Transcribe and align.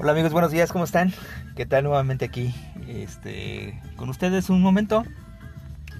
Hola 0.00 0.12
amigos, 0.12 0.30
buenos 0.30 0.52
días, 0.52 0.70
¿cómo 0.70 0.84
están? 0.84 1.12
¿Qué 1.56 1.66
tal 1.66 1.82
nuevamente 1.82 2.24
aquí? 2.24 2.54
Este, 2.86 3.82
con 3.96 4.08
ustedes 4.08 4.48
un 4.48 4.62
momento 4.62 5.02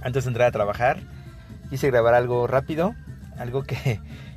antes 0.03 0.23
de 0.23 0.29
entrar 0.29 0.47
a 0.47 0.53
trabajar. 0.53 1.01
Quise 1.69 1.89
grabar 1.91 2.15
algo 2.15 2.47
rápido, 2.47 2.95
algo 3.39 3.65
que, 3.65 3.75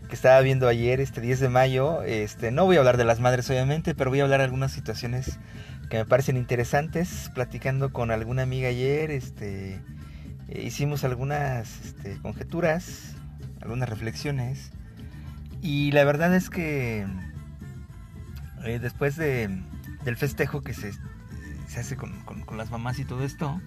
que, 0.10 0.16
estaba 0.16 0.42
viendo 0.42 0.68
ayer, 0.68 1.00
este 1.00 1.21
10 1.21 1.42
de 1.42 1.50
mayo. 1.50 2.02
Este, 2.02 2.50
no 2.50 2.66
voy 2.66 2.78
a 2.78 2.79
hablar 2.79 2.97
de 2.97 3.06
las 3.06 3.20
madres 3.20 3.47
obviamente, 3.52 3.94
pero 3.94 4.10
voy 4.10 4.22
a 4.22 4.24
hablar 4.24 4.40
de 4.40 4.46
algunas 4.46 4.72
situaciones 4.72 5.38
que 5.92 5.98
me 5.98 6.06
parecen 6.06 6.38
interesantes. 6.38 7.30
Platicando 7.36 7.94
con 7.94 8.10
alguna 8.10 8.42
amiga 8.42 8.70
ayer, 8.70 9.12
este, 9.12 9.80
eh, 10.48 10.62
hicimos 10.64 11.04
algunas 11.04 11.86
este, 11.86 12.18
conjeturas, 12.18 13.16
algunas 13.62 13.88
reflexiones. 13.90 14.72
Y 15.62 15.92
la 15.92 16.04
verdad 16.04 16.34
es 16.36 16.50
que 16.50 17.05
eh, 18.66 18.80
después 18.80 19.16
de, 19.16 19.50
del 20.04 20.18
festejo 20.18 20.62
que 20.62 20.74
se, 20.74 20.94
se 21.68 21.80
hace 21.80 21.96
con, 21.96 22.22
con, 22.22 22.58
las 22.58 22.72
mamás 22.72 23.00
y 23.00 23.06
todo 23.06 23.24
esto, 23.24 23.62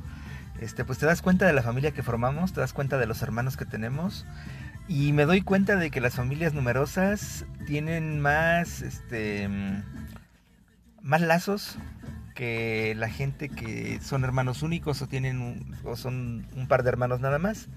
este, 0.60 0.84
pues 0.84 0.98
te 0.98 1.06
das 1.06 1.22
cuenta 1.22 1.46
de 1.46 1.52
la 1.52 1.62
familia 1.62 1.92
que 1.92 2.02
formamos, 2.02 2.52
te 2.52 2.60
das 2.60 2.72
cuenta 2.72 2.98
de 2.98 3.06
los 3.06 3.22
hermanos 3.22 3.56
que 3.56 3.64
tenemos 3.64 4.26
y 4.88 5.12
me 5.12 5.24
doy 5.24 5.40
cuenta 5.40 5.76
de 5.76 5.90
que 5.90 6.00
las 6.00 6.14
familias 6.14 6.52
numerosas 6.52 7.46
tienen 7.66 8.20
más, 8.20 8.82
este, 8.82 9.48
más 11.00 11.20
lazos 11.20 11.78
que 12.34 12.94
la 12.96 13.08
gente 13.08 13.48
que 13.48 14.00
son 14.02 14.24
hermanos 14.24 14.62
únicos 14.62 15.00
o 15.00 15.06
tienen 15.06 15.40
un, 15.40 15.76
o 15.84 15.96
son 15.96 16.46
un 16.56 16.66
par 16.68 16.82
de 16.82 16.90
hermanos 16.90 17.20
nada 17.20 17.38
más. 17.38 17.68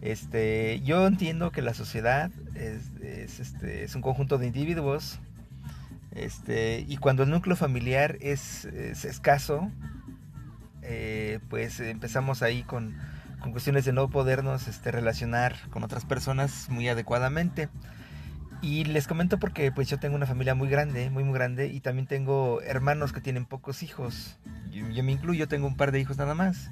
Este, 0.00 0.80
yo 0.84 1.06
entiendo 1.06 1.50
que 1.50 1.62
la 1.62 1.72
sociedad 1.72 2.30
es, 2.54 2.90
es, 3.02 3.40
este, 3.40 3.84
es 3.84 3.94
un 3.94 4.02
conjunto 4.02 4.36
de 4.38 4.46
individuos 4.46 5.20
este, 6.14 6.84
y 6.86 6.96
cuando 6.96 7.24
el 7.24 7.30
núcleo 7.30 7.56
familiar 7.56 8.16
es, 8.20 8.64
escaso, 8.64 9.70
eh, 10.82 11.40
pues 11.48 11.80
empezamos 11.80 12.42
ahí 12.42 12.62
con, 12.62 12.96
con, 13.40 13.52
cuestiones 13.52 13.84
de 13.84 13.92
no 13.92 14.08
podernos 14.08 14.68
este, 14.68 14.92
relacionar 14.92 15.56
con 15.70 15.82
otras 15.82 16.04
personas 16.04 16.68
muy 16.70 16.88
adecuadamente. 16.88 17.68
Y 18.62 18.84
les 18.84 19.06
comento 19.06 19.38
porque 19.38 19.72
pues 19.72 19.90
yo 19.90 19.98
tengo 19.98 20.16
una 20.16 20.26
familia 20.26 20.54
muy 20.54 20.68
grande, 20.68 21.10
muy 21.10 21.22
muy 21.22 21.34
grande, 21.34 21.66
y 21.66 21.80
también 21.80 22.06
tengo 22.06 22.62
hermanos 22.62 23.12
que 23.12 23.20
tienen 23.20 23.44
pocos 23.44 23.82
hijos. 23.82 24.38
Yo, 24.70 24.88
yo 24.88 25.02
me 25.02 25.12
incluyo, 25.12 25.48
tengo 25.48 25.66
un 25.66 25.76
par 25.76 25.92
de 25.92 26.00
hijos 26.00 26.16
nada 26.16 26.34
más. 26.34 26.70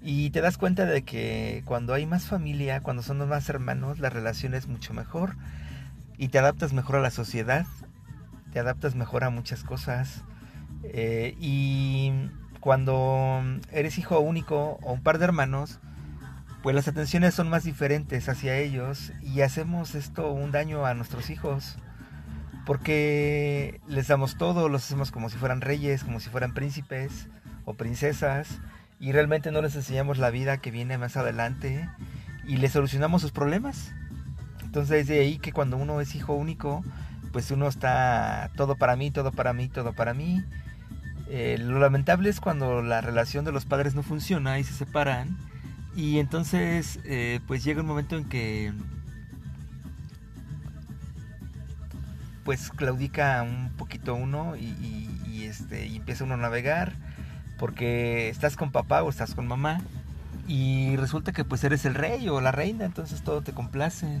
Y 0.00 0.30
te 0.30 0.40
das 0.40 0.56
cuenta 0.56 0.86
de 0.86 1.02
que 1.02 1.62
cuando 1.64 1.94
hay 1.94 2.06
más 2.06 2.24
familia, 2.24 2.80
cuando 2.80 3.02
son 3.02 3.28
más 3.28 3.48
hermanos, 3.48 3.98
la 3.98 4.10
relación 4.10 4.54
es 4.54 4.66
mucho 4.66 4.94
mejor 4.94 5.36
y 6.16 6.28
te 6.28 6.38
adaptas 6.38 6.72
mejor 6.72 6.96
a 6.96 7.00
la 7.00 7.10
sociedad 7.10 7.66
te 8.52 8.58
adaptas 8.58 8.94
mejor 8.94 9.24
a 9.24 9.30
muchas 9.30 9.64
cosas. 9.64 10.22
Eh, 10.84 11.36
y 11.40 12.12
cuando 12.60 13.42
eres 13.70 13.98
hijo 13.98 14.20
único 14.20 14.78
o 14.82 14.92
un 14.92 15.02
par 15.02 15.18
de 15.18 15.24
hermanos, 15.24 15.80
pues 16.62 16.76
las 16.76 16.86
atenciones 16.86 17.34
son 17.34 17.48
más 17.48 17.64
diferentes 17.64 18.28
hacia 18.28 18.56
ellos 18.56 19.12
y 19.20 19.40
hacemos 19.40 19.94
esto 19.94 20.30
un 20.30 20.52
daño 20.52 20.86
a 20.86 20.94
nuestros 20.94 21.30
hijos. 21.30 21.76
Porque 22.64 23.80
les 23.88 24.06
damos 24.06 24.36
todo, 24.36 24.68
los 24.68 24.84
hacemos 24.84 25.10
como 25.10 25.28
si 25.28 25.36
fueran 25.36 25.60
reyes, 25.60 26.04
como 26.04 26.20
si 26.20 26.30
fueran 26.30 26.54
príncipes 26.54 27.28
o 27.64 27.74
princesas 27.74 28.60
y 29.00 29.10
realmente 29.10 29.50
no 29.50 29.62
les 29.62 29.74
enseñamos 29.74 30.18
la 30.18 30.30
vida 30.30 30.58
que 30.58 30.70
viene 30.70 30.96
más 30.98 31.16
adelante 31.16 31.88
y 32.46 32.58
les 32.58 32.70
solucionamos 32.70 33.22
sus 33.22 33.32
problemas. 33.32 33.92
Entonces 34.62 35.08
de 35.08 35.18
ahí 35.18 35.38
que 35.38 35.52
cuando 35.52 35.76
uno 35.76 36.00
es 36.00 36.14
hijo 36.14 36.34
único, 36.34 36.84
pues 37.32 37.50
uno 37.50 37.68
está 37.68 38.50
todo 38.56 38.76
para 38.76 38.96
mí, 38.96 39.10
todo 39.10 39.32
para 39.32 39.52
mí, 39.52 39.68
todo 39.68 39.92
para 39.92 40.14
mí. 40.14 40.42
Eh, 41.28 41.56
lo 41.58 41.78
lamentable 41.78 42.28
es 42.28 42.40
cuando 42.40 42.82
la 42.82 43.00
relación 43.00 43.44
de 43.44 43.52
los 43.52 43.64
padres 43.64 43.94
no 43.94 44.02
funciona 44.02 44.58
y 44.58 44.64
se 44.64 44.74
separan. 44.74 45.38
Y 45.96 46.18
entonces, 46.18 47.00
eh, 47.04 47.40
pues 47.46 47.64
llega 47.64 47.80
un 47.80 47.86
momento 47.86 48.16
en 48.16 48.28
que, 48.28 48.72
pues 52.44 52.70
claudica 52.70 53.42
un 53.42 53.70
poquito 53.76 54.14
uno 54.14 54.56
y, 54.56 55.44
este, 55.44 55.86
empieza 55.86 56.24
uno 56.24 56.34
a 56.34 56.38
navegar 56.38 56.92
porque 57.58 58.28
estás 58.28 58.56
con 58.56 58.70
papá 58.70 59.02
o 59.02 59.10
estás 59.10 59.34
con 59.34 59.46
mamá 59.46 59.80
y 60.48 60.96
resulta 60.96 61.32
que 61.32 61.44
pues 61.44 61.62
eres 61.64 61.84
el 61.84 61.94
rey 61.94 62.28
o 62.28 62.40
la 62.40 62.52
reina, 62.52 62.84
entonces 62.84 63.22
todo 63.22 63.42
te 63.42 63.52
complace. 63.52 64.20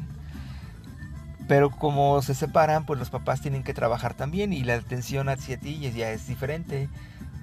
Pero 1.48 1.70
como 1.70 2.22
se 2.22 2.34
separan, 2.34 2.86
pues 2.86 2.98
los 2.98 3.10
papás 3.10 3.40
tienen 3.40 3.62
que 3.62 3.74
trabajar 3.74 4.14
también 4.14 4.52
y 4.52 4.62
la 4.62 4.74
atención 4.74 5.28
hacia 5.28 5.58
ti 5.58 5.78
ya 5.78 6.10
es 6.10 6.26
diferente. 6.26 6.88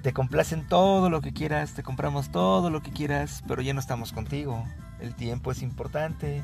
Te 0.02 0.12
complacen 0.12 0.66
todo 0.66 1.10
lo 1.10 1.20
que 1.20 1.32
quieras, 1.32 1.74
te 1.74 1.82
compramos 1.82 2.30
todo 2.30 2.70
lo 2.70 2.82
que 2.82 2.90
quieras, 2.90 3.44
pero 3.46 3.60
ya 3.60 3.74
no 3.74 3.80
estamos 3.80 4.12
contigo. 4.12 4.64
El 5.00 5.14
tiempo 5.14 5.52
es 5.52 5.62
importante, 5.62 6.42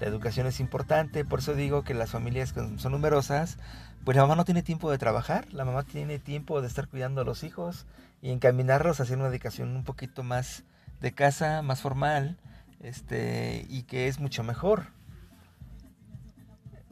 la 0.00 0.06
educación 0.06 0.46
es 0.46 0.60
importante, 0.60 1.24
por 1.24 1.40
eso 1.40 1.54
digo 1.54 1.82
que 1.82 1.94
las 1.94 2.10
familias 2.10 2.54
son 2.76 2.92
numerosas, 2.92 3.58
pues 4.04 4.16
la 4.16 4.22
mamá 4.22 4.36
no 4.36 4.44
tiene 4.44 4.62
tiempo 4.62 4.90
de 4.90 4.98
trabajar, 4.98 5.52
la 5.52 5.64
mamá 5.64 5.82
tiene 5.82 6.18
tiempo 6.18 6.60
de 6.60 6.68
estar 6.68 6.88
cuidando 6.88 7.22
a 7.22 7.24
los 7.24 7.42
hijos 7.42 7.86
y 8.22 8.30
encaminarlos 8.30 9.00
hacia 9.00 9.16
una 9.16 9.26
educación 9.26 9.74
un 9.74 9.84
poquito 9.84 10.22
más 10.22 10.62
de 11.00 11.12
casa, 11.12 11.62
más 11.62 11.80
formal, 11.80 12.36
este, 12.80 13.66
y 13.68 13.84
que 13.84 14.08
es 14.08 14.20
mucho 14.20 14.42
mejor. 14.44 14.93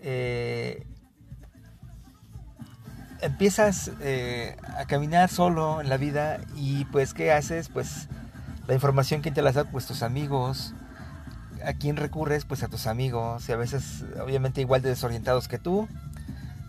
Eh, 0.02 0.86
empiezas 3.20 3.92
eh, 4.00 4.56
a 4.76 4.84
caminar 4.86 5.30
solo 5.30 5.80
en 5.80 5.88
la 5.88 5.96
vida 5.96 6.40
y 6.56 6.84
pues 6.86 7.14
¿qué 7.14 7.32
haces? 7.32 7.68
Pues 7.68 8.08
la 8.66 8.74
información 8.74 9.22
que 9.22 9.30
te 9.30 9.42
la 9.42 9.52
da 9.52 9.64
pues 9.64 9.86
tus 9.86 10.02
amigos. 10.02 10.74
¿A 11.64 11.74
quién 11.74 11.96
recurres? 11.96 12.44
Pues 12.44 12.64
a 12.64 12.68
tus 12.68 12.88
amigos 12.88 13.48
y 13.48 13.52
a 13.52 13.56
veces 13.56 14.04
obviamente 14.20 14.60
igual 14.60 14.82
de 14.82 14.90
desorientados 14.90 15.46
que 15.46 15.58
tú. 15.58 15.88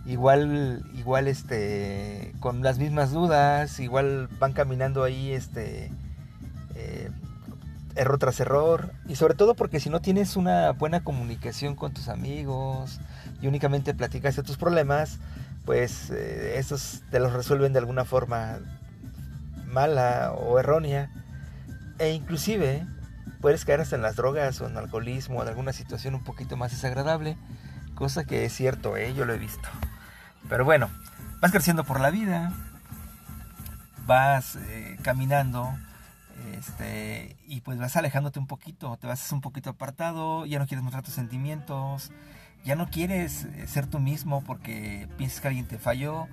Igual, 0.06 0.84
igual 0.96 1.28
este, 1.28 2.34
con 2.42 2.62
las 2.62 2.78
mismas 2.78 3.12
dudas, 3.12 3.80
igual 3.80 4.28
van 4.38 4.52
caminando 4.52 5.04
ahí 5.04 5.32
este, 5.32 5.92
eh, 6.76 7.10
error 7.96 8.18
tras 8.18 8.40
error 8.40 8.92
y 9.08 9.16
sobre 9.16 9.36
todo 9.36 9.56
porque 9.56 9.80
si 9.80 9.90
no 9.90 10.02
tienes 10.02 10.36
una 10.36 10.72
buena 10.72 11.04
comunicación 11.04 11.76
con 11.76 11.94
tus 11.94 12.10
amigos 12.10 13.00
y 13.42 13.48
únicamente 13.48 13.94
platicas 13.94 14.36
de 14.36 14.44
tus 14.44 14.58
problemas, 14.58 15.20
pues 15.66 16.10
eh, 16.10 16.58
esos 16.58 17.04
te 17.12 17.20
los 17.20 17.34
resuelven 17.34 17.74
de 17.74 17.80
alguna 17.80 18.06
forma 18.06 18.60
mala 19.66 20.34
o 20.34 20.60
errónea 20.60 21.10
e 22.00 22.12
inclusive 22.12 22.86
puedes 23.42 23.66
caer 23.66 23.82
hasta 23.82 23.96
en 23.96 24.02
las 24.02 24.16
drogas 24.16 24.62
o 24.62 24.68
en 24.68 24.78
alcoholismo 24.78 25.40
o 25.40 25.42
en 25.44 25.50
alguna 25.50 25.74
situación 25.74 26.16
un 26.16 26.24
poquito 26.24 26.58
más 26.58 26.72
desagradable, 26.72 27.38
cosa 27.96 28.24
que 28.24 28.46
es 28.46 28.54
cierto, 28.54 28.98
¿eh? 28.98 29.14
yo 29.14 29.26
lo 29.26 29.34
he 29.34 29.38
visto. 29.38 29.68
Pero 30.50 30.66
bueno, 30.66 30.90
vas 31.42 31.52
creciendo 31.52 31.84
por 31.84 32.00
la 32.00 32.10
vida, 32.10 32.54
vas 34.06 34.56
eh, 34.56 34.98
caminando, 35.02 35.74
este, 36.64 37.36
y 37.46 37.60
pues 37.60 37.78
vas 37.78 37.98
alejándote 37.98 38.40
un 38.40 38.48
poquito, 38.48 38.96
te 38.96 39.06
vas 39.06 39.32
un 39.34 39.42
poquito 39.42 39.72
apartado, 39.72 40.46
ya 40.46 40.60
no 40.60 40.66
quieres 40.66 40.82
mostrar 40.82 41.04
tus 41.04 41.14
sentimientos, 41.14 42.12
ya 42.64 42.78
no 42.78 42.88
quieres 42.90 43.44
eh, 43.44 43.68
ser 43.68 43.88
tú 43.88 44.00
mismo 44.00 44.42
porque 44.46 45.10
piensas 45.18 45.42
que 45.42 45.50
alguien 45.50 45.68
te 45.68 45.78
falló. 45.78 46.28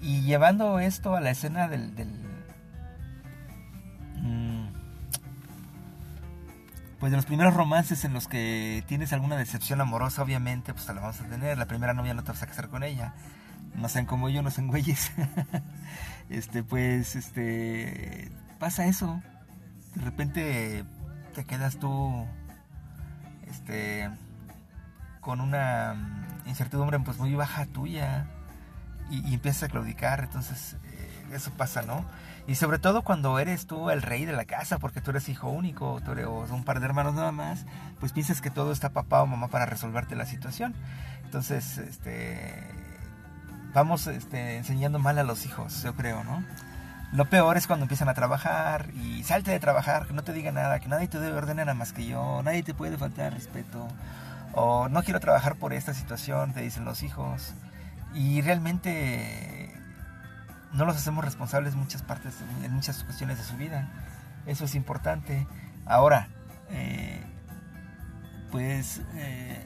Y 0.00 0.22
llevando 0.22 0.78
esto 0.78 1.14
a 1.14 1.20
la 1.20 1.30
escena 1.30 1.68
del... 1.68 1.92
Mm, 4.16 4.68
pues 6.98 7.10
de 7.12 7.16
los 7.16 7.26
primeros 7.26 7.52
romances 7.52 8.04
en 8.06 8.14
los 8.14 8.28
que 8.28 8.82
tienes 8.86 9.12
alguna 9.12 9.36
decepción 9.36 9.82
amorosa, 9.82 10.22
obviamente, 10.22 10.72
pues 10.72 10.86
te 10.86 10.94
la 10.94 11.02
vamos 11.02 11.20
a 11.20 11.28
tener. 11.28 11.58
La 11.58 11.66
primera 11.66 11.92
novia 11.92 12.14
no 12.14 12.24
te 12.24 12.32
vas 12.32 12.42
a 12.42 12.46
casar 12.46 12.68
con 12.68 12.82
ella. 12.82 13.14
No 13.74 13.90
sean 13.90 14.06
como 14.06 14.30
yo, 14.30 14.40
no 14.40 14.50
sean 14.50 14.68
güeyes. 14.68 15.12
este, 16.30 16.62
pues, 16.62 17.14
este, 17.14 18.30
pasa 18.58 18.86
eso 18.86 19.22
de 19.96 20.04
repente 20.04 20.84
te 21.34 21.44
quedas 21.44 21.78
tú 21.78 22.26
este 23.48 24.10
con 25.20 25.40
una 25.40 25.94
mm, 25.94 26.48
incertidumbre 26.48 26.98
pues 27.00 27.18
muy 27.18 27.34
baja 27.34 27.66
tuya 27.66 28.26
y, 29.10 29.34
empiezas 29.34 29.64
a 29.64 29.68
claudicar 29.68 30.20
entonces 30.20 30.76
eh, 30.84 31.26
eso 31.32 31.50
pasa 31.52 31.82
no 31.82 32.04
y 32.46 32.54
sobre 32.54 32.78
todo 32.78 33.02
cuando 33.02 33.38
eres 33.38 33.66
tú 33.66 33.90
el 33.90 34.02
rey 34.02 34.24
de 34.24 34.32
la 34.32 34.44
casa 34.44 34.78
porque 34.78 35.00
tú 35.00 35.10
eres 35.10 35.28
hijo 35.28 35.48
único 35.48 36.00
tú 36.04 36.12
eres, 36.12 36.26
un 36.26 36.64
par 36.64 36.80
de 36.80 36.86
hermanos 36.86 37.14
nada 37.14 37.32
más 37.32 37.64
pues 37.98 38.12
piensas 38.12 38.40
que 38.40 38.50
todo 38.50 38.72
está 38.72 38.90
papá 38.90 39.22
o 39.22 39.26
mamá 39.26 39.48
para 39.48 39.66
resolverte 39.66 40.14
la 40.16 40.26
situación. 40.26 40.74
Entonces 41.24 41.78
este 41.78 42.62
vamos 43.72 44.06
este, 44.06 44.56
enseñando 44.56 44.98
mal 44.98 45.18
a 45.18 45.24
los 45.24 45.44
hijos 45.46 45.82
yo 45.82 45.94
creo 45.94 46.22
no 46.24 46.44
lo 47.16 47.24
peor 47.30 47.56
es 47.56 47.66
cuando 47.66 47.84
empiezan 47.84 48.10
a 48.10 48.14
trabajar 48.14 48.90
y 48.94 49.24
salte 49.24 49.50
de 49.50 49.58
trabajar, 49.58 50.06
que 50.06 50.12
no 50.12 50.22
te 50.22 50.34
diga 50.34 50.52
nada, 50.52 50.80
que 50.80 50.88
nadie 50.88 51.08
te 51.08 51.18
debe 51.18 51.38
ordenar 51.38 51.64
nada 51.64 51.74
más 51.74 51.94
que 51.94 52.06
yo, 52.06 52.42
nadie 52.42 52.62
te 52.62 52.74
puede 52.74 52.98
faltar 52.98 53.32
respeto, 53.32 53.88
o 54.52 54.90
no 54.90 55.02
quiero 55.02 55.18
trabajar 55.18 55.56
por 55.56 55.72
esta 55.72 55.94
situación, 55.94 56.52
te 56.52 56.60
dicen 56.60 56.84
los 56.84 57.02
hijos. 57.02 57.54
Y 58.14 58.42
realmente 58.42 59.72
no 60.74 60.84
los 60.84 60.96
hacemos 60.96 61.24
responsables 61.24 61.72
en 61.72 61.80
muchas 61.80 62.02
partes, 62.02 62.34
en 62.62 62.72
muchas 62.74 63.02
cuestiones 63.02 63.38
de 63.38 63.44
su 63.44 63.56
vida. 63.56 63.88
Eso 64.44 64.66
es 64.66 64.74
importante. 64.74 65.46
Ahora, 65.86 66.28
eh, 66.68 67.24
pues 68.50 69.00
eh, 69.14 69.64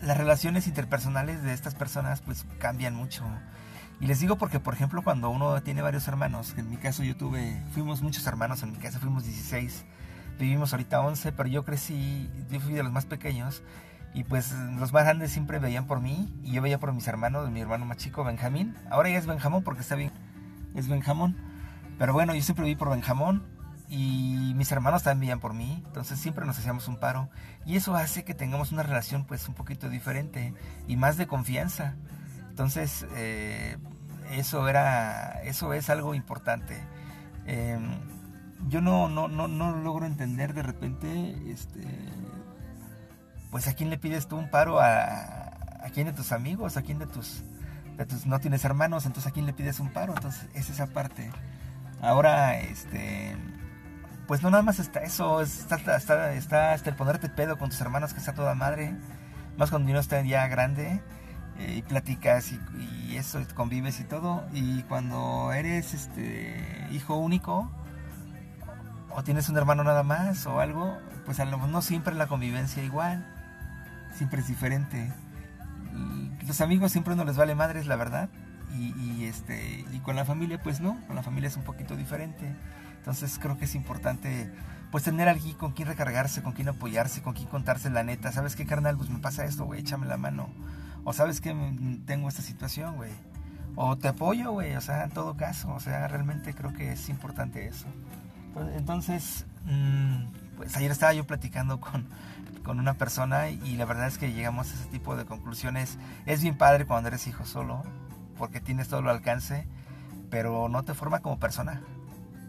las 0.00 0.16
relaciones 0.16 0.66
interpersonales 0.66 1.44
de 1.44 1.52
estas 1.52 1.76
personas 1.76 2.20
pues 2.20 2.44
cambian 2.58 2.96
mucho. 2.96 3.24
Y 4.02 4.08
les 4.08 4.18
digo 4.18 4.36
porque, 4.36 4.58
por 4.58 4.74
ejemplo, 4.74 5.02
cuando 5.02 5.30
uno 5.30 5.62
tiene 5.62 5.80
varios 5.80 6.08
hermanos, 6.08 6.54
en 6.56 6.68
mi 6.68 6.76
caso 6.76 7.04
yo 7.04 7.16
tuve, 7.16 7.62
fuimos 7.72 8.02
muchos 8.02 8.26
hermanos, 8.26 8.64
en 8.64 8.72
mi 8.72 8.78
casa 8.78 8.98
fuimos 8.98 9.22
16, 9.22 9.84
vivimos 10.40 10.72
ahorita 10.72 11.00
11, 11.00 11.30
pero 11.30 11.48
yo 11.48 11.64
crecí, 11.64 12.28
yo 12.50 12.58
fui 12.58 12.74
de 12.74 12.82
los 12.82 12.90
más 12.90 13.06
pequeños, 13.06 13.62
y 14.12 14.24
pues 14.24 14.50
los 14.76 14.92
más 14.92 15.04
grandes 15.04 15.30
siempre 15.30 15.60
veían 15.60 15.86
por 15.86 16.00
mí, 16.00 16.36
y 16.42 16.50
yo 16.50 16.62
veía 16.62 16.80
por 16.80 16.92
mis 16.92 17.06
hermanos, 17.06 17.48
mi 17.52 17.60
hermano 17.60 17.84
más 17.84 17.98
chico, 17.98 18.24
Benjamín, 18.24 18.74
ahora 18.90 19.08
ya 19.08 19.18
es 19.18 19.26
Benjamón 19.26 19.62
porque 19.62 19.82
está 19.82 19.94
bien, 19.94 20.10
es 20.74 20.88
Benjamón, 20.88 21.36
pero 21.96 22.12
bueno, 22.12 22.34
yo 22.34 22.42
siempre 22.42 22.64
vi 22.64 22.74
por 22.74 22.90
Benjamón, 22.90 23.44
y 23.88 24.52
mis 24.56 24.72
hermanos 24.72 25.04
también 25.04 25.20
veían 25.20 25.38
por 25.38 25.54
mí, 25.54 25.80
entonces 25.86 26.18
siempre 26.18 26.44
nos 26.44 26.58
hacíamos 26.58 26.88
un 26.88 26.98
paro, 26.98 27.30
y 27.64 27.76
eso 27.76 27.94
hace 27.94 28.24
que 28.24 28.34
tengamos 28.34 28.72
una 28.72 28.82
relación 28.82 29.26
pues 29.26 29.46
un 29.46 29.54
poquito 29.54 29.88
diferente, 29.88 30.54
y 30.88 30.96
más 30.96 31.16
de 31.16 31.28
confianza, 31.28 31.94
entonces, 32.52 33.06
eh, 33.16 33.78
eso 34.38 34.68
era, 34.68 35.42
eso 35.44 35.72
es 35.72 35.90
algo 35.90 36.14
importante. 36.14 36.82
Em, 37.46 37.98
yo 38.68 38.80
no, 38.80 39.08
no, 39.08 39.28
no, 39.28 39.48
no 39.48 39.76
logro 39.76 40.06
entender 40.06 40.54
de 40.54 40.62
repente, 40.62 41.36
este, 41.50 41.86
pues 43.50 43.68
a 43.68 43.74
quién 43.74 43.90
le 43.90 43.98
pides 43.98 44.28
tú 44.28 44.36
un 44.36 44.50
paro, 44.50 44.80
a, 44.80 45.50
quién 45.92 46.06
de 46.06 46.12
tus 46.12 46.32
amigos, 46.32 46.76
a 46.76 46.82
quién 46.82 46.98
de 46.98 47.06
tus, 47.06 47.42
de 47.96 48.06
tus, 48.06 48.26
no 48.26 48.40
tienes 48.40 48.64
hermanos, 48.64 49.04
entonces 49.06 49.30
a 49.30 49.34
quién 49.34 49.46
le 49.46 49.52
pides 49.52 49.80
un 49.80 49.92
paro, 49.92 50.14
entonces 50.14 50.48
es 50.54 50.70
esa 50.70 50.86
parte. 50.86 51.30
Ahora, 52.00 52.58
este, 52.58 53.36
pues 54.26 54.42
no 54.42 54.50
nada 54.50 54.62
más 54.62 54.78
está 54.78 55.00
eso, 55.00 55.40
está, 55.40 55.76
está, 55.76 56.32
está 56.32 56.72
hasta 56.72 56.90
el 56.90 56.96
ponerte 56.96 57.28
pedo 57.28 57.58
con 57.58 57.70
tus 57.70 57.80
hermanos 57.80 58.12
que 58.12 58.20
está 58.20 58.32
toda 58.34 58.54
madre, 58.54 58.94
más 59.56 59.70
cuando 59.70 59.90
uno 59.90 60.00
está 60.00 60.22
ya 60.22 60.46
grande 60.46 61.02
y 61.58 61.82
platicas 61.82 62.52
y, 62.52 63.16
eso, 63.16 63.40
convives 63.54 64.00
y 64.00 64.04
todo. 64.04 64.44
Y 64.52 64.82
cuando 64.84 65.52
eres 65.52 65.94
este 65.94 66.88
hijo 66.92 67.16
único, 67.16 67.70
o 69.10 69.22
tienes 69.22 69.48
un 69.48 69.56
hermano 69.56 69.84
nada 69.84 70.02
más, 70.02 70.46
o 70.46 70.60
algo, 70.60 70.98
pues 71.24 71.40
a 71.40 71.44
lo 71.44 71.58
no 71.66 71.82
siempre 71.82 72.14
la 72.14 72.26
convivencia 72.26 72.82
igual, 72.82 73.26
siempre 74.14 74.40
es 74.40 74.48
diferente. 74.48 75.12
los 76.46 76.60
amigos 76.60 76.92
siempre 76.92 77.14
no 77.16 77.24
les 77.24 77.36
vale 77.36 77.54
madres, 77.54 77.86
la 77.86 77.96
verdad. 77.96 78.28
Y, 78.74 79.24
este, 79.26 79.84
y 79.92 79.98
con 79.98 80.16
la 80.16 80.24
familia, 80.24 80.58
pues 80.62 80.80
no, 80.80 80.98
con 81.06 81.14
la 81.14 81.22
familia 81.22 81.48
es 81.48 81.56
un 81.58 81.62
poquito 81.62 81.94
diferente. 81.94 82.56
Entonces 82.96 83.38
creo 83.38 83.58
que 83.58 83.66
es 83.66 83.74
importante 83.74 84.50
pues 84.90 85.04
tener 85.04 85.28
alguien 85.28 85.56
con 85.56 85.72
quien 85.72 85.88
recargarse, 85.88 86.42
con 86.42 86.52
quien 86.52 86.68
apoyarse, 86.68 87.22
con 87.22 87.32
quien 87.32 87.48
contarse 87.48 87.90
la 87.90 88.04
neta. 88.04 88.30
¿Sabes 88.30 88.56
qué, 88.56 88.66
carnal? 88.66 88.96
Pues 88.96 89.10
me 89.10 89.18
pasa 89.18 89.44
esto, 89.44 89.64
güey, 89.64 89.80
échame 89.80 90.06
la 90.06 90.18
mano. 90.18 90.50
O 91.04 91.12
sabes 91.12 91.40
que 91.40 91.54
tengo 92.06 92.28
esta 92.28 92.42
situación, 92.42 92.96
güey. 92.96 93.10
O 93.74 93.96
te 93.96 94.08
apoyo, 94.08 94.52
güey. 94.52 94.76
O 94.76 94.80
sea, 94.80 95.04
en 95.04 95.10
todo 95.10 95.36
caso. 95.36 95.72
O 95.74 95.80
sea, 95.80 96.06
realmente 96.08 96.54
creo 96.54 96.72
que 96.72 96.92
es 96.92 97.08
importante 97.08 97.66
eso. 97.66 97.86
Pues, 98.54 98.68
entonces, 98.76 99.46
mm, 99.64 100.56
pues 100.56 100.76
ayer 100.76 100.90
estaba 100.90 101.12
yo 101.12 101.26
platicando 101.26 101.80
con, 101.80 102.06
con 102.62 102.78
una 102.78 102.94
persona 102.94 103.50
y 103.50 103.76
la 103.76 103.84
verdad 103.84 104.06
es 104.06 104.18
que 104.18 104.32
llegamos 104.32 104.70
a 104.70 104.74
ese 104.74 104.86
tipo 104.86 105.16
de 105.16 105.24
conclusiones. 105.24 105.98
Es 106.26 106.42
bien 106.42 106.56
padre 106.56 106.86
cuando 106.86 107.08
eres 107.08 107.26
hijo 107.26 107.44
solo, 107.44 107.82
porque 108.38 108.60
tienes 108.60 108.88
todo 108.88 109.00
el 109.00 109.08
alcance, 109.08 109.66
pero 110.30 110.68
no 110.68 110.82
te 110.84 110.94
forma 110.94 111.20
como 111.20 111.38
persona. 111.38 111.82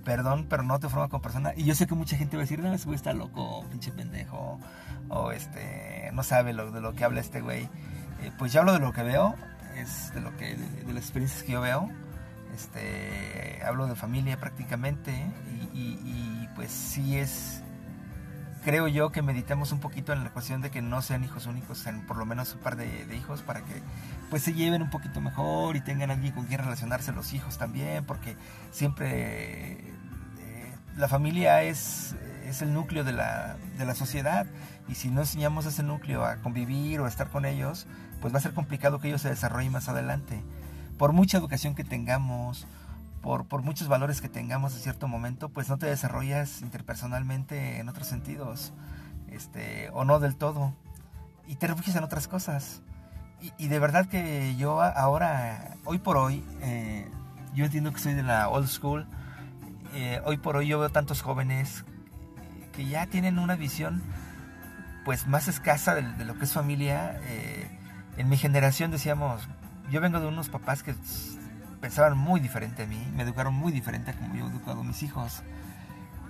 Perdón, 0.03 0.47
pero 0.49 0.63
no 0.63 0.79
te 0.79 0.89
forma 0.89 1.07
como 1.07 1.21
persona. 1.21 1.53
Y 1.55 1.63
yo 1.63 1.75
sé 1.75 1.87
que 1.87 1.95
mucha 1.95 2.17
gente 2.17 2.35
va 2.35 2.41
a 2.41 2.45
decir, 2.45 2.59
no, 2.59 2.73
ese 2.73 2.85
güey 2.85 2.97
está 2.97 3.13
loco, 3.13 3.65
pinche 3.69 3.91
pendejo. 3.91 4.59
O 5.09 5.31
este, 5.31 6.09
no 6.13 6.23
sabe 6.23 6.53
lo, 6.53 6.71
de 6.71 6.81
lo 6.81 6.93
que 6.93 7.05
habla 7.05 7.21
este 7.21 7.41
güey. 7.41 7.69
Eh, 8.23 8.31
pues 8.37 8.53
ya 8.53 8.61
hablo 8.61 8.71
de 8.73 8.79
lo 8.79 8.93
que 8.93 9.03
veo, 9.03 9.35
es 9.75 10.13
de 10.13 10.21
lo 10.21 10.35
que 10.37 10.55
de, 10.55 10.93
las 10.93 11.03
experiencias 11.03 11.43
que 11.43 11.51
yo 11.51 11.61
veo. 11.61 11.89
Este, 12.55 13.61
hablo 13.65 13.87
de 13.87 13.95
familia 13.95 14.39
prácticamente 14.39 15.11
y, 15.73 16.47
pues 16.55 16.71
sí 16.71 17.17
es, 17.17 17.63
creo 18.63 18.87
yo 18.87 19.11
que 19.11 19.23
meditemos 19.23 19.71
un 19.71 19.79
poquito 19.79 20.13
en 20.13 20.23
la 20.23 20.29
cuestión 20.29 20.61
de 20.61 20.69
que 20.69 20.83
no 20.83 21.01
sean 21.01 21.23
hijos 21.23 21.47
únicos, 21.47 21.79
sean 21.79 22.05
por 22.05 22.15
lo 22.15 22.27
menos 22.27 22.53
un 22.53 22.59
par 22.59 22.75
de, 22.75 23.07
hijos 23.17 23.41
para 23.41 23.61
que 23.61 23.81
pues 24.29 24.43
se 24.43 24.53
lleven 24.53 24.83
un 24.83 24.91
poquito 24.91 25.19
mejor 25.19 25.75
y 25.75 25.81
tengan 25.81 26.11
alguien 26.11 26.31
con 26.33 26.45
quien 26.45 26.59
relacionarse 26.59 27.11
los 27.11 27.33
hijos 27.33 27.57
también, 27.57 28.05
porque 28.05 28.37
siempre 28.69 29.71
eh, 29.71 30.75
la 30.95 31.07
familia 31.07 31.63
es, 31.63 32.15
es 32.45 32.61
el 32.61 32.73
núcleo 32.73 33.03
de 33.03 33.13
la, 33.13 33.57
de 33.77 33.85
la 33.85 33.95
sociedad 33.95 34.45
y 34.87 34.95
si 34.95 35.09
no 35.09 35.21
enseñamos 35.21 35.65
a 35.65 35.69
ese 35.69 35.83
núcleo 35.83 36.25
a 36.25 36.37
convivir 36.37 36.99
o 36.99 37.05
a 37.05 37.07
estar 37.07 37.29
con 37.29 37.45
ellos, 37.45 37.87
pues 38.21 38.33
va 38.33 38.37
a 38.37 38.41
ser 38.41 38.53
complicado 38.53 38.99
que 38.99 39.07
ellos 39.07 39.21
se 39.21 39.29
desarrollen 39.29 39.71
más 39.71 39.89
adelante. 39.89 40.43
Por 40.97 41.13
mucha 41.13 41.37
educación 41.37 41.75
que 41.75 41.83
tengamos, 41.83 42.67
por, 43.21 43.45
por 43.45 43.61
muchos 43.61 43.87
valores 43.87 44.21
que 44.21 44.29
tengamos 44.29 44.73
en 44.75 44.81
cierto 44.81 45.07
momento, 45.07 45.49
pues 45.49 45.69
no 45.69 45.77
te 45.77 45.85
desarrollas 45.87 46.61
interpersonalmente 46.61 47.79
en 47.79 47.89
otros 47.89 48.07
sentidos, 48.07 48.73
este, 49.27 49.89
o 49.93 50.05
no 50.05 50.19
del 50.19 50.35
todo, 50.35 50.73
y 51.47 51.55
te 51.55 51.67
refugias 51.67 51.95
en 51.95 52.03
otras 52.03 52.27
cosas. 52.27 52.81
Y, 53.57 53.67
de 53.67 53.77
verdad 53.77 54.07
que 54.07 54.55
yo 54.55 54.81
ahora, 54.81 55.75
hoy 55.83 55.97
por 55.97 56.15
hoy, 56.15 56.45
eh, 56.61 57.11
yo 57.53 57.65
entiendo 57.65 57.91
que 57.91 57.99
soy 57.99 58.13
de 58.13 58.23
la 58.23 58.47
old 58.47 58.69
school, 58.69 59.05
eh, 59.93 60.21
hoy 60.23 60.37
por 60.37 60.55
hoy 60.55 60.67
yo 60.67 60.79
veo 60.79 60.89
tantos 60.89 61.21
jóvenes 61.21 61.83
que 62.73 62.85
ya 62.85 63.05
tienen 63.07 63.39
una 63.39 63.55
visión 63.55 64.01
pues 65.05 65.27
más 65.27 65.47
escasa 65.47 65.95
de, 65.95 66.25
lo 66.25 66.37
que 66.37 66.45
es 66.45 66.53
familia. 66.53 67.19
Eh, 67.23 67.67
en 68.17 68.29
mi 68.29 68.37
generación 68.37 68.91
decíamos, 68.91 69.47
yo 69.89 70.01
vengo 70.01 70.19
de 70.19 70.27
unos 70.27 70.49
papás 70.49 70.83
que 70.83 70.95
pensaban 71.81 72.17
muy 72.17 72.39
diferente 72.39 72.83
a 72.83 72.87
mí, 72.87 73.01
me 73.15 73.23
educaron 73.23 73.53
muy 73.53 73.71
diferente 73.71 74.11
a 74.11 74.13
como 74.13 74.35
yo 74.35 74.45
he 74.45 74.49
educado 74.49 74.81
a 74.81 74.83
mis 74.83 75.03
hijos. 75.03 75.43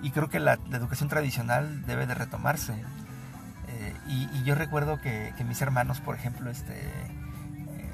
Y 0.02 0.10
creo 0.10 0.28
que 0.28 0.40
la, 0.40 0.54
educación 0.72 1.08
tradicional 1.08 1.86
debe 1.86 2.06
de 2.06 2.14
retomarse. 2.14 2.74
Eh, 3.68 3.94
y, 4.06 4.42
yo 4.44 4.54
recuerdo 4.54 5.00
que, 5.00 5.32
mis 5.46 5.62
hermanos, 5.62 6.00
por 6.00 6.14
ejemplo, 6.14 6.50
este, 6.50 6.78
eh, 6.78 7.90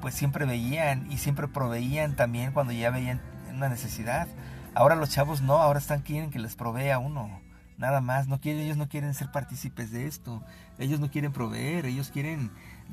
pues 0.00 0.14
siempre 0.14 0.44
veían 0.44 1.10
y 1.10 1.18
siempre 1.18 1.48
proveían 1.48 2.14
también 2.14 2.52
cuando 2.52 2.72
ya 2.72 2.90
veían 2.90 3.20
una 3.52 3.68
necesidad. 3.68 4.28
Ahora 4.74 4.94
los 4.94 5.10
chavos 5.10 5.42
no, 5.42 5.54
ahora 5.54 5.78
están 5.80 6.02
quieren 6.02 6.30
que 6.30 6.38
les 6.38 6.54
provea 6.54 6.98
uno 6.98 7.43
nada 7.78 8.00
más. 8.00 8.28
No 8.28 8.40
quieren, 8.40 8.62
ellos 8.62 8.76
no 8.76 8.88
quieren 8.88 9.14
ser 9.14 9.30
partícipes 9.30 9.90
de 9.90 10.06
esto. 10.06 10.42
Ellos 10.78 11.00
no 11.00 11.10
quieren 11.10 11.32
proveer, 11.32 11.86
ellos 11.86 12.10
quieren 12.10 12.50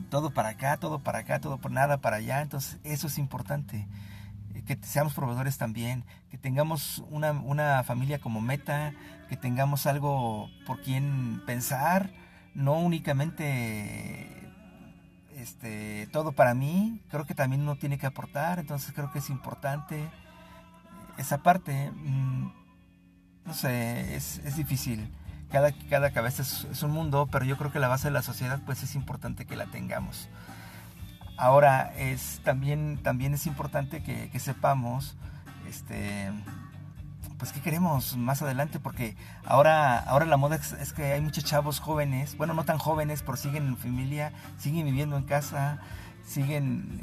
todo 0.10 0.32
para 0.32 0.50
acá, 0.50 0.78
todo 0.78 1.00
para 1.00 1.20
acá, 1.20 1.40
todo 1.40 1.58
por 1.58 1.72
nada 1.72 1.98
para 1.98 2.18
allá. 2.18 2.42
Entonces, 2.42 2.80
eso 2.84 3.08
es 3.08 3.18
importante. 3.18 3.88
Eh, 4.54 4.64
que 4.66 4.78
seamos 4.84 5.14
proveedores 5.14 5.58
también, 5.58 6.04
que 6.30 6.38
tengamos 6.38 7.04
una, 7.10 7.32
una 7.32 7.84
familia 7.84 8.20
como 8.20 8.42
meta, 8.42 8.94
que 9.30 9.38
tengamos 9.38 9.86
algo 9.86 10.50
por 10.66 10.82
quien 10.82 11.42
pensar, 11.46 12.12
no 12.54 12.80
únicamente 12.80 14.42
este, 15.36 16.08
todo 16.12 16.34
para 16.34 16.54
mí, 16.54 17.02
creo 17.10 17.26
que 17.26 17.34
también 17.34 17.62
uno 17.62 17.76
tiene 17.76 17.98
que 17.98 18.06
aportar, 18.06 18.60
entonces 18.60 18.94
creo 18.94 19.12
que 19.12 19.20
es 19.20 19.30
importante 19.30 20.10
esa 21.18 21.40
parte. 21.40 21.92
Mm, 21.92 22.61
no 23.46 23.54
sé, 23.54 24.16
es, 24.16 24.40
es 24.40 24.56
difícil. 24.56 25.10
Cada, 25.52 25.74
cada 25.90 26.12
cabeza 26.12 26.44
es, 26.44 26.82
un 26.82 26.92
mundo, 26.92 27.28
pero 27.30 27.44
yo 27.44 27.58
creo 27.58 27.72
que 27.74 27.80
la 27.80 27.90
base 27.90 28.08
de 28.08 28.14
la 28.14 28.22
sociedad 28.22 28.62
pues 28.66 28.84
es 28.84 28.96
importante 28.96 29.46
que 29.46 29.58
la 29.58 29.66
tengamos. 29.66 30.30
Ahora, 31.38 31.94
es, 31.98 32.40
también, 32.44 33.00
también 33.04 33.34
es 33.34 33.46
importante 33.48 34.02
que, 34.02 34.40
sepamos 34.40 35.18
este, 35.68 36.32
pues 37.38 37.52
qué 37.52 37.60
queremos 37.60 38.16
más 38.16 38.42
adelante 38.42 38.80
porque 38.80 39.16
ahora 39.46 40.00
ahora 40.00 40.26
la 40.26 40.38
moda 40.38 40.56
es, 40.58 40.94
que 40.94 41.14
hay 41.14 41.22
muchos 41.22 41.46
chavos 41.46 41.80
jóvenes 41.80 42.36
bueno 42.36 42.54
no 42.54 42.66
tan 42.66 42.78
jóvenes 42.78 43.22
pero 43.22 43.38
siguen 43.38 43.68
en 43.68 43.78
familia 43.78 44.34
siguen 44.58 44.86
viviendo 44.86 45.16
en 45.16 45.24
casa 45.24 45.80
siguen 46.26 47.00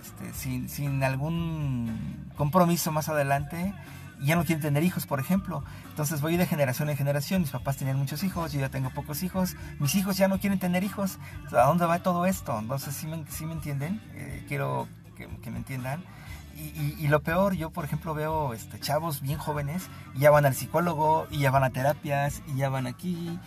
este, 0.00 0.32
sin, 0.32 0.68
sin 0.68 1.02
algún 1.04 2.30
compromiso 2.36 2.90
más 2.90 3.08
adelante 3.08 3.74
y 4.20 4.26
ya 4.26 4.36
no 4.36 4.44
quieren 4.44 4.62
tener 4.62 4.82
hijos, 4.82 5.06
por 5.06 5.20
ejemplo. 5.20 5.64
Entonces 5.88 6.20
voy 6.20 6.36
de 6.36 6.46
generación 6.46 6.88
en 6.88 6.96
generación. 6.96 7.42
Mis 7.42 7.50
papás 7.50 7.76
tenían 7.76 7.98
muchos 7.98 8.22
hijos, 8.24 8.52
yo 8.52 8.60
ya 8.60 8.68
tengo 8.68 8.90
pocos 8.90 9.22
hijos. 9.22 9.56
Mis 9.78 9.94
hijos 9.94 10.16
ya 10.16 10.28
no 10.28 10.38
quieren 10.38 10.58
tener 10.58 10.84
hijos. 10.84 11.18
¿A 11.52 11.66
dónde 11.66 11.86
va 11.86 11.98
todo 12.00 12.26
esto? 12.26 12.58
Entonces, 12.58 12.94
¿sí 12.94 13.06
me, 13.06 13.24
sí 13.28 13.46
me 13.46 13.52
entienden? 13.52 14.00
Eh, 14.14 14.44
quiero 14.48 14.88
que, 15.16 15.50
me 15.50 15.58
entiendan. 15.58 16.04
Y, 16.58 17.06
lo 17.08 17.20
peor, 17.20 17.54
yo 17.54 17.68
por 17.68 17.84
ejemplo 17.84 18.14
veo 18.14 18.54
este, 18.54 18.80
chavos 18.80 19.20
bien 19.20 19.36
jóvenes 19.36 19.90
y 20.14 20.20
ya 20.20 20.30
van 20.30 20.46
al 20.46 20.54
psicólogo, 20.54 21.26
y 21.30 21.40
ya 21.40 21.50
van 21.50 21.64
a 21.64 21.68
terapias, 21.68 22.42
y 22.46 22.56
ya 22.56 22.70
van 22.70 22.86
aquí, 22.86 23.38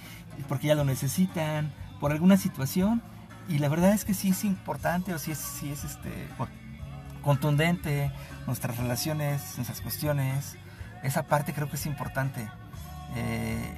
porque 0.48 0.68
ya 0.68 0.76
lo 0.76 0.84
necesitan, 0.84 1.74
por 2.00 2.12
alguna 2.12 2.38
situación. 2.38 3.02
Y 3.48 3.58
la 3.58 3.68
verdad 3.68 3.94
es 3.94 4.06
que 4.06 4.14
sí 4.14 4.30
es 4.30 4.44
importante, 4.44 5.12
o 5.16 5.18
sí 5.18 5.32
es, 5.32 5.40
sí 5.40 5.72
es 5.72 5.84
este, 5.84 6.28
contundente, 7.22 8.12
nuestras 8.48 8.78
relaciones, 8.78 9.56
nuestras 9.58 9.82
cuestiones. 9.82 10.58
Esa 11.04 11.24
parte 11.24 11.54
creo 11.54 11.70
que 11.70 11.76
es 11.76 11.86
importante. 11.86 12.50
Eh, 13.16 13.78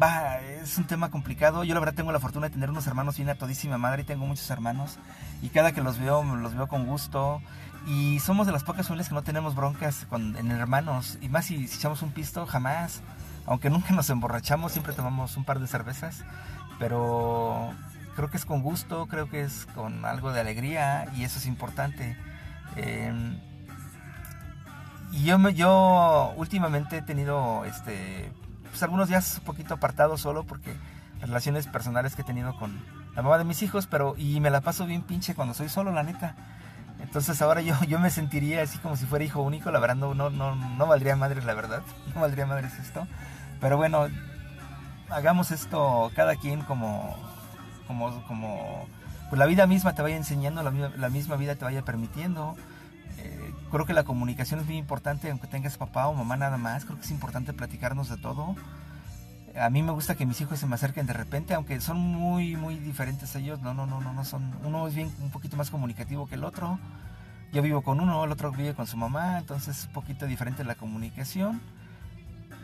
va, 0.00 0.40
es 0.40 0.78
un 0.78 0.84
tema 0.84 1.10
complicado. 1.10 1.64
Yo 1.64 1.74
la 1.74 1.80
verdad 1.80 1.94
tengo 1.94 2.12
la 2.12 2.20
fortuna 2.20 2.48
de 2.48 2.52
tener 2.52 2.70
unos 2.70 2.86
hermanos 2.86 3.16
bien 3.16 3.28
a 3.28 3.34
todísima 3.34 3.78
madre 3.78 4.02
y 4.02 4.04
tengo 4.04 4.26
muchos 4.26 4.48
hermanos. 4.50 4.98
Y 5.42 5.48
cada 5.48 5.72
que 5.72 5.82
los 5.82 5.98
veo, 5.98 6.22
los 6.22 6.54
veo 6.54 6.68
con 6.68 6.86
gusto. 6.86 7.40
Y 7.86 8.18
somos 8.20 8.46
de 8.46 8.52
las 8.52 8.64
pocas 8.64 8.86
familias 8.86 9.08
que 9.08 9.14
no 9.14 9.22
tenemos 9.22 9.54
broncas 9.54 10.06
con, 10.08 10.36
en 10.36 10.50
hermanos. 10.50 11.18
Y 11.20 11.28
más 11.28 11.46
si, 11.46 11.64
echamos 11.64 12.02
un 12.02 12.12
pisto, 12.12 12.46
jamás. 12.46 13.02
Aunque 13.46 13.70
nunca 13.70 13.94
nos 13.94 14.10
emborrachamos, 14.10 14.72
siempre 14.72 14.92
tomamos 14.92 15.36
un 15.36 15.44
par 15.44 15.58
de 15.58 15.66
cervezas. 15.66 16.22
Pero 16.78 17.72
creo 18.18 18.30
que 18.30 18.36
es 18.36 18.44
con 18.44 18.62
gusto, 18.62 19.06
creo 19.06 19.30
que 19.30 19.42
es 19.42 19.64
con 19.76 20.04
algo 20.04 20.32
de 20.32 20.40
alegría 20.40 21.06
y 21.14 21.22
eso 21.22 21.38
es 21.38 21.46
importante. 21.46 22.16
Em, 22.74 23.38
y 25.12 25.22
yo, 25.22 25.38
yo 25.50 26.34
últimamente 26.36 26.96
he 26.96 27.02
tenido 27.02 27.64
este, 27.64 28.32
pues 28.70 28.82
algunos 28.82 29.06
días 29.08 29.38
un 29.38 29.44
poquito 29.44 29.74
apartado 29.74 30.16
solo 30.16 30.42
porque 30.42 30.74
relaciones 31.20 31.68
personales 31.68 32.16
que 32.16 32.22
he 32.22 32.24
tenido 32.24 32.56
con 32.56 32.76
la 33.14 33.22
mamá 33.22 33.38
de 33.38 33.44
mis 33.44 33.62
hijos, 33.62 33.86
pero 33.86 34.16
y 34.18 34.40
me 34.40 34.50
la 34.50 34.62
paso 34.62 34.84
bien 34.84 35.02
pinche 35.02 35.36
cuando 35.36 35.54
soy 35.54 35.68
solo, 35.68 35.92
la 35.92 36.02
neta. 36.02 36.34
Entonces 36.98 37.40
ahora 37.40 37.60
yo, 37.60 37.76
yo 37.86 38.00
me 38.00 38.10
sentiría 38.10 38.62
así 38.62 38.78
como 38.78 38.96
si 38.96 39.06
fuera 39.06 39.24
hijo 39.24 39.42
único, 39.42 39.70
la 39.70 39.78
verdad 39.78 39.94
no, 39.94 40.12
no, 40.12 40.28
no, 40.30 40.86
valdría 40.88 41.14
madres, 41.14 41.44
la 41.44 41.54
verdad, 41.54 41.82
no 42.16 42.20
valdría 42.20 42.46
madres 42.46 42.76
esto. 42.80 43.06
Pero 43.60 43.76
bueno, 43.76 44.08
hagamos 45.08 45.52
esto 45.52 46.10
cada 46.16 46.34
quien 46.34 46.62
como, 46.62 47.27
como, 47.88 48.22
como 48.26 48.86
pues 49.28 49.38
la 49.38 49.46
vida 49.46 49.66
misma 49.66 49.94
te 49.94 50.02
vaya 50.02 50.16
enseñando, 50.16 50.62
la, 50.62 50.70
la 50.70 51.08
misma 51.08 51.34
vida 51.34 51.56
te 51.56 51.64
vaya 51.64 51.84
permitiendo. 51.84 52.54
Eh, 53.18 53.52
creo 53.72 53.84
que 53.84 53.92
la 53.92 54.04
comunicación 54.04 54.60
es 54.60 54.66
muy 54.66 54.76
importante, 54.76 55.30
aunque 55.30 55.48
tengas 55.48 55.76
papá 55.76 56.06
o 56.06 56.14
mamá 56.14 56.36
nada 56.36 56.56
más, 56.56 56.84
creo 56.84 56.96
que 56.96 57.04
es 57.04 57.10
importante 57.10 57.52
platicarnos 57.52 58.08
de 58.08 58.16
todo. 58.18 58.54
A 59.60 59.70
mí 59.70 59.82
me 59.82 59.90
gusta 59.90 60.14
que 60.14 60.24
mis 60.24 60.40
hijos 60.40 60.58
se 60.58 60.66
me 60.66 60.76
acerquen 60.76 61.06
de 61.06 61.14
repente, 61.14 61.54
aunque 61.54 61.80
son 61.80 61.98
muy, 61.98 62.54
muy 62.54 62.78
diferentes 62.78 63.34
ellos. 63.34 63.60
No, 63.60 63.74
no, 63.74 63.86
no, 63.86 64.00
no, 64.00 64.12
no 64.12 64.24
son. 64.24 64.54
Uno 64.64 64.86
es 64.86 64.94
bien 64.94 65.10
un 65.20 65.30
poquito 65.30 65.56
más 65.56 65.70
comunicativo 65.70 66.28
que 66.28 66.36
el 66.36 66.44
otro. 66.44 66.78
Yo 67.52 67.62
vivo 67.62 67.82
con 67.82 67.98
uno, 67.98 68.24
el 68.24 68.30
otro 68.30 68.52
vive 68.52 68.74
con 68.74 68.86
su 68.86 68.96
mamá, 68.96 69.38
entonces 69.38 69.78
es 69.78 69.86
un 69.86 69.92
poquito 69.92 70.26
diferente 70.26 70.62
la 70.64 70.74
comunicación. 70.74 71.60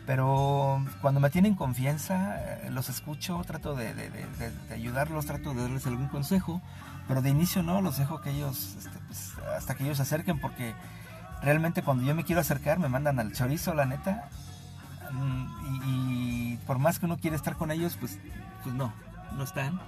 Pero 0.05 0.85
cuando 1.01 1.19
me 1.19 1.29
tienen 1.29 1.55
confianza, 1.55 2.35
eh, 2.39 2.69
los 2.69 2.89
escucho, 2.89 3.41
trato 3.45 3.75
de, 3.75 3.91
ayudarlos, 4.71 5.25
trato 5.25 5.53
de 5.53 5.63
darles 5.63 5.87
algún 5.87 6.07
consejo, 6.07 6.61
pero 7.07 7.21
de 7.21 7.29
inicio 7.29 7.63
no, 7.63 7.81
los 7.81 7.97
dejo 7.97 8.21
que 8.21 8.29
ellos, 8.29 8.75
este, 8.77 8.97
pues, 9.07 9.33
hasta 9.57 9.73
que 9.73 9.83
ellos 9.83 9.97
se 9.97 10.03
acerquen, 10.03 10.39
porque 10.39 10.75
realmente 11.41 11.81
cuando 11.81 12.03
yo 12.03 12.13
me 12.13 12.23
quiero 12.23 12.41
acercar 12.41 12.77
me 12.77 12.87
mandan 12.87 13.19
al 13.19 13.33
chorizo, 13.33 13.73
la 13.73 13.85
neta, 13.85 14.29
mm, 15.11 15.81
y, 15.85 16.57
por 16.67 16.77
más 16.77 16.99
que 16.99 17.05
uno 17.05 17.17
quiere 17.17 17.35
estar 17.35 17.55
con 17.55 17.71
ellos, 17.71 17.97
pues, 17.99 18.19
pues 18.63 18.75
no, 18.75 18.93
no 19.35 19.43
están, 19.43 19.79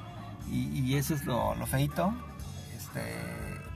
y, 0.50 0.96
eso 0.96 1.14
es 1.14 1.26
lo, 1.26 1.54
lo 1.56 1.68
feito, 1.68 2.12
este, 2.76 3.04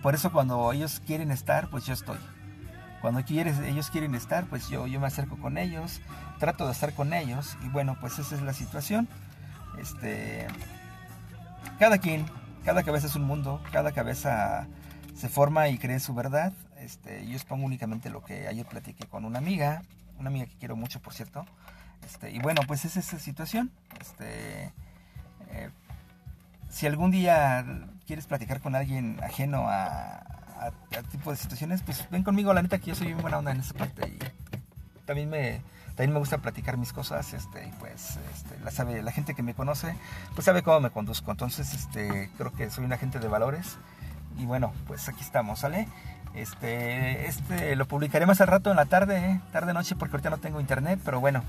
por 0.02 0.16
eso 0.16 0.32
cuando 0.32 0.72
ellos 0.72 1.02
quieren 1.06 1.30
estar, 1.30 1.70
pues 1.70 1.86
yo 1.86 1.94
estoy. 1.94 2.18
Cuando 3.02 3.24
quieres, 3.26 3.58
ellos 3.60 3.90
quieren 3.90 4.14
estar, 4.14 4.46
pues 4.46 4.70
yo, 4.70 4.86
yo 4.86 5.00
me 5.00 5.08
acerco 5.08 5.38
con 5.38 5.58
ellos, 5.58 6.02
trato 6.40 6.68
de 6.68 6.72
estar 6.72 6.94
con 6.94 7.14
ellos 7.14 7.58
y 7.64 7.70
bueno, 7.70 7.98
pues 8.00 8.20
esa 8.20 8.36
es 8.36 8.42
la 8.42 8.54
situación. 8.54 9.08
Este, 9.80 10.48
cada 11.80 11.98
quien, 11.98 12.26
cada 12.64 12.84
cabeza 12.84 13.08
es 13.08 13.16
un 13.16 13.24
mundo, 13.24 13.62
cada 13.72 13.92
cabeza 13.92 14.68
se 15.16 15.30
forma 15.30 15.68
y 15.70 15.80
cree 15.80 16.00
su 16.00 16.14
verdad. 16.14 16.54
Este, 16.78 17.26
yo 17.28 17.34
expongo 17.34 17.66
únicamente 17.66 18.10
lo 18.10 18.24
que 18.24 18.48
ayer 18.48 18.66
platiqué 18.66 19.06
con 19.08 19.26
una 19.26 19.40
amiga, 19.40 19.82
una 20.20 20.30
amiga 20.30 20.46
que 20.46 20.56
quiero 20.58 20.76
mucho, 20.76 21.00
por 21.00 21.14
cierto. 21.14 21.46
Este, 22.06 22.32
y 22.32 22.40
bueno, 22.40 22.62
pues 22.68 22.86
es 22.86 22.98
esa 22.98 23.18
situación. 23.20 23.72
Este, 24.00 24.74
eh, 25.50 25.70
si 26.70 26.88
algún 26.88 27.12
día 27.12 27.66
quieres 28.06 28.26
platicar 28.26 28.62
con 28.62 28.76
alguien 28.76 29.20
ajeno 29.24 29.66
a, 29.68 30.31
a, 30.62 31.04
tipo 31.04 31.32
de 31.32 31.38
situaciones, 31.38 31.82
pues 31.82 32.08
ven 32.10 32.24
conmigo, 32.24 32.54
la 32.54 32.62
neta 32.62 32.80
que 32.80 32.88
yo 32.88 32.96
soy 32.96 33.14
muy 33.14 33.22
buena 33.22 33.40
onda 33.40 33.52
en 33.52 33.60
esa 33.60 33.74
parte 33.74 34.08
y 34.08 34.20
también 35.06 35.30
me, 35.30 35.62
también 35.90 36.14
me 36.14 36.20
gusta 36.20 36.38
platicar 36.38 36.78
mis 36.78 36.94
cosas, 36.94 37.34
este, 37.34 37.68
y 37.68 37.72
pues 37.80 38.20
este, 38.34 38.60
la, 38.64 38.72
sabe, 38.72 39.02
la 39.02 39.12
gente 39.12 39.34
que 39.34 39.44
me 39.44 39.54
conoce, 39.54 39.96
pues 40.36 40.46
sabe 40.46 40.64
cómo 40.64 40.80
me 40.80 40.92
conduzco, 40.92 41.32
entonces 41.32 41.74
este, 41.74 42.30
creo 42.38 42.52
que 42.54 42.70
soy 42.70 42.86
un 42.86 42.94
agente 42.94 43.20
de 43.20 43.28
valores 43.28 43.78
y 44.38 44.46
bueno, 44.46 44.72
pues 44.88 45.10
aquí 45.10 45.22
estamos, 45.22 45.60
¿sale? 45.60 45.88
Este, 46.34 47.26
este 47.28 47.76
lo 47.76 47.88
publicaré 47.88 48.26
más 48.26 48.40
al 48.40 48.48
rato 48.48 48.72
en 48.72 48.78
la 48.78 48.86
tarde, 48.86 49.18
¿eh? 49.18 49.42
tarde 49.52 49.74
noche, 49.74 49.96
porque 49.96 50.16
ahorita 50.16 50.30
no 50.30 50.38
tengo 50.38 50.62
internet, 50.62 51.00
pero 51.04 51.20
bueno, 51.20 51.44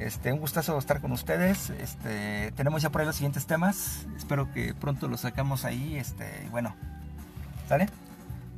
este, 0.00 0.32
un 0.32 0.38
gustazo 0.38 0.78
estar 0.78 1.00
con 1.00 1.12
ustedes. 1.12 1.70
Este, 1.70 2.52
tenemos 2.52 2.80
ya 2.80 2.90
por 2.90 3.00
ahí 3.00 3.06
los 3.06 3.16
siguientes 3.16 3.46
temas. 3.46 4.06
Espero 4.16 4.50
que 4.52 4.72
pronto 4.72 5.08
los 5.08 5.20
sacamos 5.20 5.64
ahí. 5.64 5.96
Este, 5.96 6.48
bueno, 6.50 6.74
¿sale? 7.68 7.88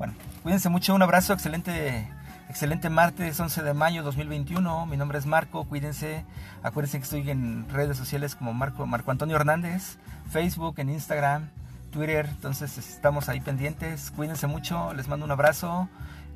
Bueno, 0.03 0.17
cuídense 0.43 0.69
mucho, 0.69 0.97
un 0.97 1.03
abrazo, 1.03 1.33
excelente, 1.33 2.09
excelente 2.49 2.91
martes 2.91 3.39
11 3.39 3.63
de 3.63 3.73
mayo 3.73 4.03
2021. 4.03 4.87
Mi 4.87 4.97
nombre 4.97 5.17
es 5.17 5.27
Marco, 5.27 5.63
cuídense. 5.63 6.25
Acuérdense 6.65 6.99
que 6.99 7.05
estoy 7.05 7.31
en 7.31 7.69
redes 7.69 7.99
sociales 7.99 8.35
como 8.35 8.53
Marco, 8.53 8.85
Marco 8.85 9.13
Antonio 9.13 9.37
Hernández, 9.37 9.99
Facebook, 10.29 10.75
en 10.79 10.91
Instagram, 10.91 11.51
Twitter. 11.93 12.27
Entonces 12.29 12.79
estamos 12.79 13.29
ahí 13.29 13.41
pendientes. 13.41 14.11
Cuídense 14.11 14.49
mucho, 14.49 14.93
les 14.93 15.07
mando 15.07 15.25
un 15.25 15.31
abrazo. 15.31 15.89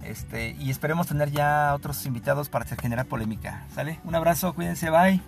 Este, 0.05 0.51
y 0.61 0.71
esperemos 0.71 1.09
tener 1.09 1.33
ya 1.33 1.75
otros 1.75 2.07
invitados 2.07 2.49
para 2.49 2.67
generar 2.67 3.07
polémica. 3.07 3.65
¿Sale? 3.75 3.99
Un 4.05 4.15
abrazo, 4.15 4.55
cuídense, 4.55 4.91
bye. 4.91 5.21